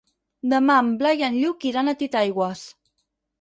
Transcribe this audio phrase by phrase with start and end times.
[0.53, 2.65] Demà en Blai i en Lluc iran a Titaigües.